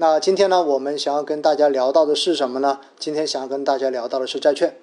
[0.00, 2.78] 那今天呢，我们想要跟大家聊到的是什么呢？
[3.00, 4.76] 今天想要跟大家聊到的是债券，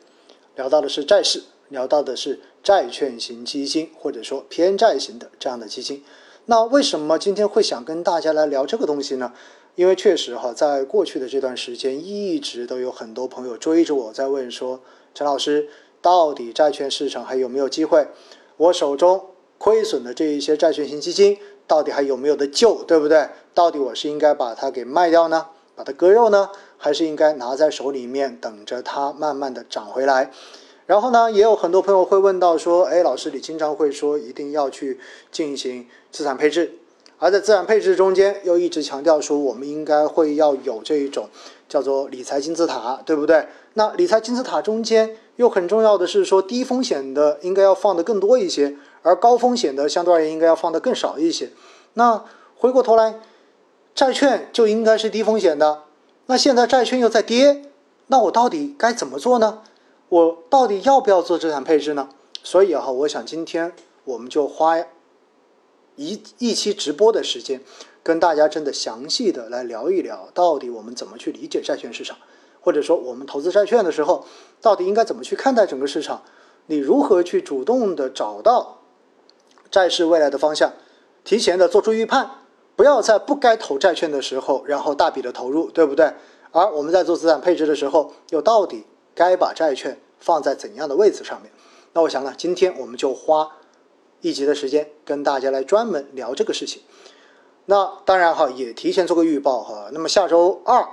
[0.57, 6.03] 聊到的是债市，聊到的是债券型基金，或者说偏债型的这样的基金。
[6.47, 9.31] 那为什么今天会想跟大家来聊这个东西呢？
[9.75, 14.81] 因为确实哈，在过去的这段时间，一直都有很多朋友追着我在问说，
[15.13, 15.69] 陈老师，
[16.01, 18.05] 到底债券市场还有没有机会？
[18.57, 19.27] 我手中
[19.57, 21.37] 亏损的这一些债券型基金。
[21.67, 23.29] 到底还有没有得救，对不对？
[23.53, 30.31] 到底我是应该把它给卖掉呢，把它割肉呢，还是应该拿在手里面等着它慢慢的涨回来？
[30.85, 34.99] 然后呢，也有很多朋友会问到说，哎，老师，你经常会说一定要去
[35.31, 36.77] 进行资产配置，
[37.17, 41.29] 而在资产配置中间又一直强调说，我们应该会要有这一种
[41.69, 43.47] 叫做理财金字塔，对不对？
[43.73, 48.75] 那理财金字塔中间又很重要的是说，低风险的应该要放的更多一些。
[49.01, 51.51] 而高风险的相对而言应该要放的更少一些。
[51.93, 52.23] 那
[52.57, 53.19] 回过头来，
[53.93, 55.83] 债券就应该是低风险的。
[56.25, 57.65] 那现在债券又在跌，
[58.07, 59.61] 那我到底该怎么做呢？
[60.09, 62.09] 我到底要不要做资产配置呢？
[62.41, 63.73] 所以哈，我想今天
[64.05, 64.77] 我们就花
[65.95, 67.61] 一一期直播的时间，
[68.03, 72.17] 跟大家真的详细的来聊一聊，到底我们怎么去理解债券市场，
[72.61, 74.25] 或者说我们投资债券的时候，
[74.61, 76.23] 到底应该怎么去看待整个市场？
[76.67, 78.81] 你如何去主动的找到？
[79.71, 80.71] 债市未来的方向，
[81.23, 82.29] 提前的做出预判，
[82.75, 86.13] 不要在不该投债券的时候，然后大笔的投入，对不对？
[86.51, 91.51] 而我们在做资产配置的时候，又到底该把债券放在怎样的位置上面？
[91.93, 93.51] 那我想呢，今天我们就花
[94.25, 96.81] 一集的时间跟大家来专门聊这个事情。
[97.67, 99.89] 那当然哈，也提前做个预报哈。
[99.91, 100.83] 那么下周二，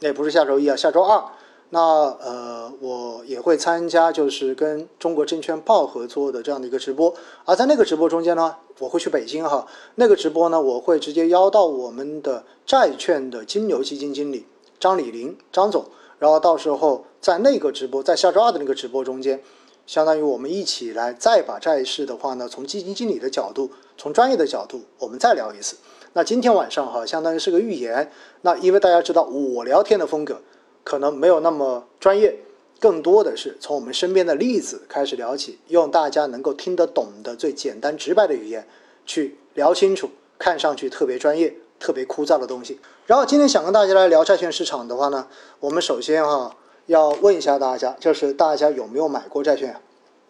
[0.00, 1.24] 那不是下周一啊，下周二。
[1.70, 7.14] 那呃，我也会参加，就是跟中国证券报合作的这样的一个直播。
[7.46, 9.66] 而在那个直播中间呢，我会去北京哈。
[9.94, 14.44] 那个直播呢，我会直接邀到我们的债券的金牛基金经理
[14.78, 15.86] 张李林张总，
[16.18, 19.42] 然后到时候在那个直播，在下周二的那个直播中间，
[19.86, 25.76] 相当于我们一起来再把债市的话呢，从基金经理的角度，从专业的角度，我们再聊一次。
[26.12, 28.10] 那今天晚上哈，相当于是个预言。
[28.42, 30.40] 那因为大家知道我聊天的风格。
[30.84, 32.40] 可能没有那么专业，
[32.80, 38.66] 更多的是从我们身边的例子开始聊起，用大家能够听得懂的最简单直白的语言
[39.06, 40.10] 去聊清楚，
[40.40, 42.80] 看上去特别专业、特别枯燥的东西。
[43.06, 45.28] 然后今天想跟大家来聊债券市场的话呢，
[45.60, 46.56] 我们首先哈
[46.92, 49.74] 要问一下大家，就是大家有没有买过债券？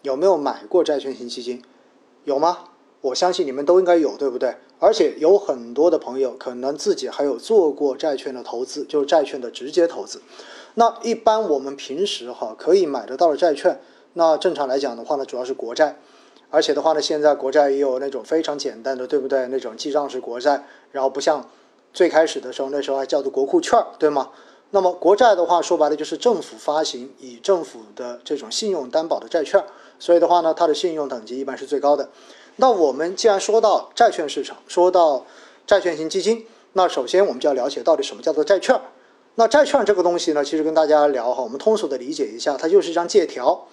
[0.02, 1.60] 有没有买过债券型基金？
[2.24, 2.58] 有吗？
[3.00, 4.56] 我相信你们都应该有，对不对？
[4.78, 10.22] 而且有很多的朋友可能自己还有做过债券的投资，就是债券的直接投资。
[10.74, 13.80] 那一般我们平时哈可以买得到的债券，
[14.14, 15.98] 那正常来讲的话呢，主要是国债。
[16.50, 19.48] 而且的话呢，现在国债也有那种非常简单的，对不对？
[19.48, 21.48] 那种记账式国债，然后不像
[21.92, 24.30] 最开始的时候，那时候还叫做国库券，对吗？
[24.74, 29.62] 那么国债的话，说白了就是政府发行以政府的这种信用担保的债券，
[29.98, 32.08] 所以的话呢，它的信用等级一般是最高的。
[32.56, 35.26] 那我们既然说到债券市场，说到
[35.66, 38.80] 债券型基金，那首先我们就要了解到底什么叫做债券。
[39.34, 43.66] 那债券这个东西呢，其实跟大家聊哈，我们通俗的理解一下，它就是一张借条。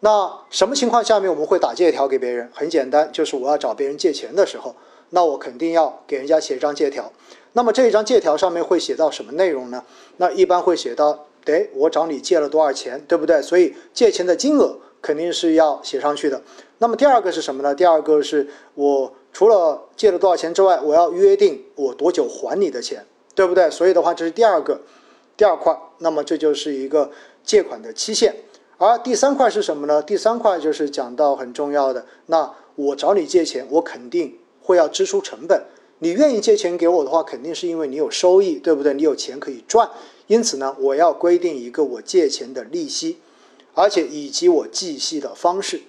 [0.00, 2.50] 那什么情况下面我们会打借条给别人？
[2.52, 4.74] 很简单，就是我要找别人借钱的时候，
[5.10, 7.12] 那我肯定要给人家写一张借条。
[7.52, 9.84] 那么这一张借条上面会写到什么内容呢？
[10.18, 13.42] 那一般会写到，得我找你借了多少钱，对不对？
[13.42, 16.42] 所以借钱的金额肯定是要写上去的。
[16.78, 17.74] 那么第二个是什么呢？
[17.74, 23.04] 第二个是我除了借了多少钱之外，我要约定我多久还你的钱，
[23.34, 23.70] 对不对？
[23.70, 24.80] 所以的话，这是第二个
[25.36, 25.76] 第二块。
[25.98, 27.10] 那么这就是一个
[27.44, 28.36] 借款的期限。
[28.78, 30.02] 而第三块是什么呢？
[30.02, 32.06] 第三块就是讲到很重要的。
[32.26, 34.38] 那我找你借钱，我肯定
[34.70, 35.66] 会要支出成本。
[35.98, 38.94] 你愿意借钱给我的话，肯定是因为你有收益，对不对？
[38.94, 39.90] 你有钱可以赚。
[40.28, 43.18] 因此呢，我要规定一个我借钱的利息，
[43.74, 45.82] 而且以及我计息的方式。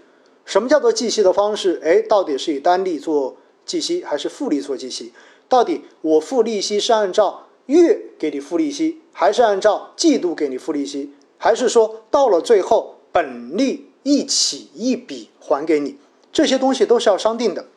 [0.44, 1.80] 什么叫做计息的方式？
[1.84, 5.14] 哎，到底是以单利做计息，还是复利做计息？
[5.48, 11.14] 到底我付利息是按照月给你付利息，还是按照季度给你付利息？
[11.38, 15.98] 还是说到了最后本利一起一笔还给你？
[16.34, 17.68] 这些东西都是要商定的。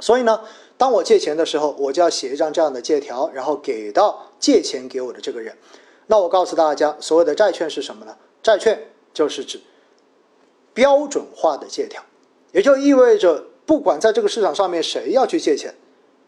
[0.00, 0.40] 所以呢，
[0.76, 5.56] 当我借钱的时候，我就要写一张这样的借条，然后给到借钱给我的这个人。
[6.06, 8.16] 那我告诉大家，所谓的债券是什么呢？
[8.42, 9.60] 债券就是指。
[10.74, 12.02] 标准化的借条，
[12.52, 15.74] 也就意味着，不管在这个市场上面谁要去借钱，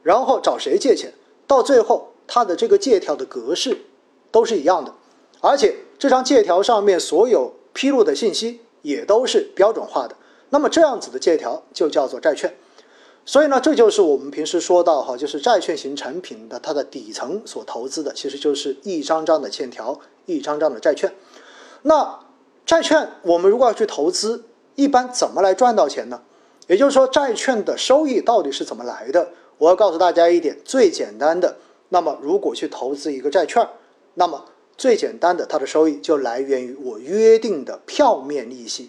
[0.03, 1.13] 然后找谁借钱，
[1.47, 3.79] 到最后他的这个借条的格式
[4.31, 4.95] 都是一样的，
[5.43, 10.17] 而且这张借条上面所有披露的信息也都是标准化的。
[10.49, 12.57] 那么这样子的借条就叫做债券。
[13.29, 21.13] 所以呢，这就是我们平时说到哈，就是债券型产品的它的底层所投资的，其实就是一张张的欠条，一张张的债券。
[21.83, 22.21] 那
[22.65, 24.45] 债券我们如果要去投资，
[24.77, 26.23] 一般怎么来赚到钱呢？
[26.69, 29.29] 也就是说，债券的收益到底是怎么来的？
[29.59, 31.59] 我要告诉大家一点，最简单的，
[31.91, 33.69] 那么如果去投资一个债券，
[34.15, 34.47] 那么
[34.79, 38.89] 最简单的它的收益就来源于我约定的票面利息。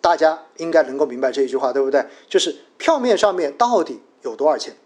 [0.00, 2.04] 大家应该能够明白这一句话，对不对？
[2.28, 4.76] 就是票面上面到底有多少钱？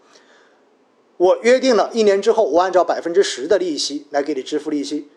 [1.17, 5.09] 我约定了一年之后，我按照百分之十的利息来给你支付利息，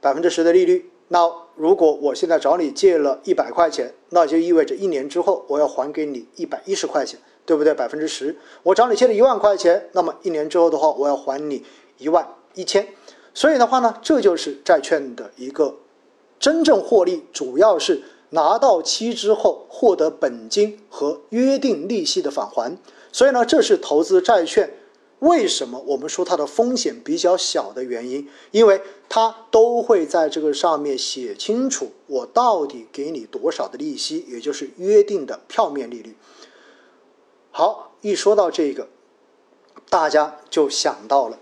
[0.00, 0.90] 百分之十的利率。
[1.08, 7.72] 那如果我现在找你借了一百块钱，那就意味着一年之后我要还给你一百一十块钱，对不对？
[7.72, 8.36] 百分之十。
[8.64, 11.64] 我找你借了一万块钱，那么一年之后的话，我要还你
[11.98, 12.88] 一万一千。
[13.32, 15.76] 所以的话呢，这就是债券的一个
[16.40, 18.02] 真正获利，主要是。
[18.30, 22.76] 拿到期之后获得本金和约定利息的返还，
[23.12, 24.74] 所以呢，这是投资债券
[25.20, 36.16] 为什么我们说它的风险比较小的原因，因为它都会在这个上面写清楚我到底给你多少的利息，也就是约定的票面利率。
[37.50, 38.88] 好，一说到这个，
[39.88, 41.38] 大家就想到了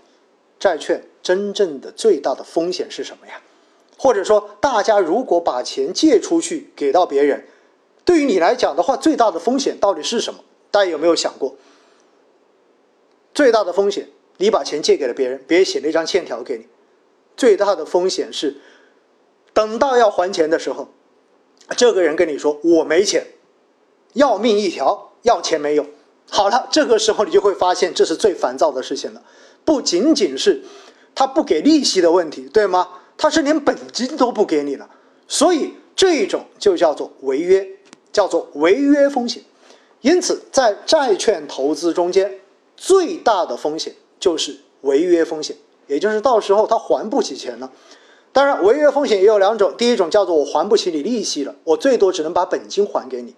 [0.59, 3.41] 债券真正的最大的风险是什么呀？
[3.97, 7.45] 或者说，大家如果把钱借出去给到别人，
[8.03, 10.41] 对于你来讲的话，最大的风险到底是什么？
[10.71, 11.55] 大家有没有想过？
[13.33, 16.67] 最大的风险，你把钱借给了别人，别人写了一张欠条给你，
[17.37, 18.57] 最大的风险是，
[19.53, 20.89] 等到要还钱的时候，
[21.77, 23.25] 这个人跟你说我没钱，
[24.13, 25.85] 要命一条，要钱没有。
[26.29, 29.21] 好了，这个时候你就会发现，这是最烦躁的事情了。
[29.63, 30.63] 不仅仅是
[31.15, 32.87] 他不给利息的问题，对吗？
[33.17, 34.89] 他是连本金都不给你了，
[35.27, 37.65] 所以这一种就叫做违约，
[38.11, 39.43] 叫做违约风险。
[40.01, 42.39] 因此，在债券投资中间，
[42.75, 45.55] 最大的风险就是违约风险，
[45.87, 47.71] 也就是到时候他还不起钱了。
[48.33, 53.33] 当然，违约风险也有两种，第一种叫做我还不起你利息了，我最多只能把本金还给你。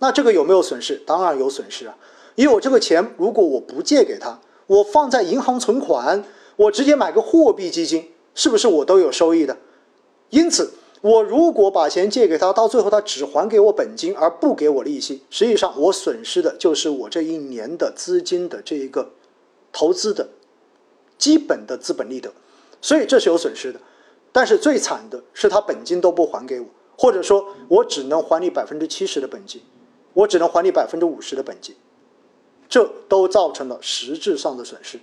[0.00, 1.00] 那这个有没有损失？
[1.06, 1.94] 当然有损失啊，
[2.34, 6.24] 因为我这个钱如果我不借给他，我放在银行存款，
[6.56, 8.10] 我直接买个货币基金。
[8.38, 9.56] 是不是我都有收益的？
[10.30, 10.70] 因此，
[11.00, 19.10] 我如果把钱借给他，到最后他只还给我本金而不给我利息，实际上我损失的就是我这一年的资金的这一个
[19.72, 20.28] 投资的
[21.18, 22.32] 基本的资本利得，
[22.80, 23.80] 所以这是有损失的。
[24.30, 29.60] 但是最惨的是他本金都不还给我，或者说我只能还你百分之七十的本金，
[30.12, 31.74] 我只能还你百分之五十的本金，
[32.68, 35.00] 这都造成了实质上的损失。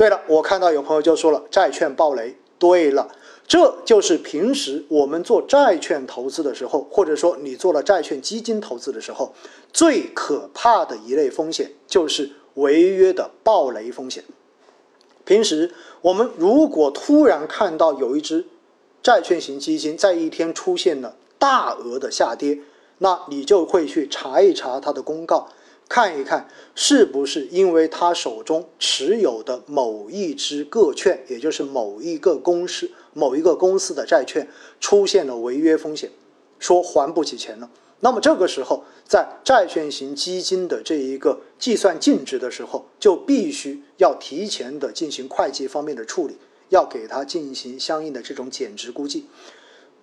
[0.00, 2.34] 对了，我看到有朋友就说了债券暴雷。
[2.58, 3.14] 对了，
[3.46, 9.34] 这就是平时我们做债券投资的时候，或者说你做了债券基金投资的时候，
[9.74, 14.24] 最可怕的一类风险就是违约的暴雷风险。
[15.26, 15.70] 平时
[16.00, 18.46] 我们如果突然看到有一只
[19.02, 22.60] 债券型基金在一天出现了大额的下跌，
[22.96, 25.50] 那你就会去查一查它的公告。
[25.90, 34.48] 看一看是不是因为他手中持有的某一只个券，也就是某一个公司、某一个公司的债券
[34.78, 36.08] 出现了违约风险，
[36.60, 37.68] 说还不起钱了。
[37.98, 46.36] 那么这个时候，在债券型基金的这一个计算净值的时候，就必须要提前的进行会计方面的处理，
[46.68, 49.26] 要给它进行相应的这种减值估计。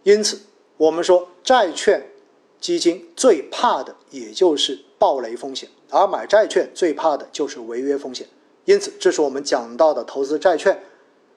[0.03, 0.41] 因此，
[0.75, 2.11] 我们说债券
[2.59, 5.69] 基金最怕的也就是暴雷风险。
[5.89, 8.27] 而买债券最怕的就是违约风险，
[8.65, 10.83] 因此这是我们讲到的投资债券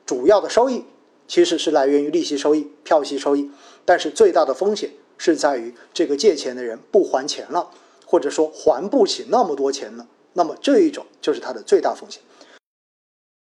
[0.04, 0.84] 主要的收益，
[1.28, 3.50] 其实是来源于利息收益、票息收益，
[3.84, 7.70] 但是最大的风险是在于这个借钱的人不还钱了，
[8.04, 12.20] 或者说还不起那么多钱了，那么这一种就是它的最大风险。